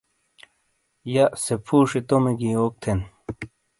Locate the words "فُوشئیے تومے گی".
1.65-2.49